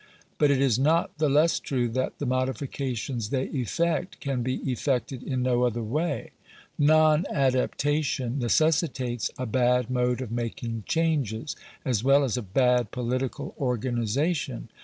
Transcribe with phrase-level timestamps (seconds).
[0.39, 0.39] 244).
[0.39, 5.21] But it is not the less true that the modifications they effect can be effected
[5.21, 6.31] in no other way.
[6.79, 13.53] Non adaptation necessitates a bad mode of making changes, as well as a bad political
[13.59, 14.69] organization.